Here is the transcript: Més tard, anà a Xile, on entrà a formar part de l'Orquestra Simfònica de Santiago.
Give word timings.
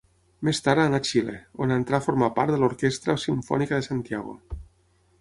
Més 0.47 0.61
tard, 0.67 0.81
anà 0.83 0.99
a 1.01 1.05
Xile, 1.09 1.35
on 1.65 1.75
entrà 1.77 1.99
a 2.01 2.05
formar 2.07 2.31
part 2.41 2.57
de 2.57 2.61
l'Orquestra 2.65 3.19
Simfònica 3.29 3.81
de 3.81 3.89
Santiago. 3.93 4.39